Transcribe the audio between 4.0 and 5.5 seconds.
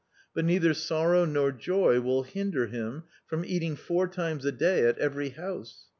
times a day at every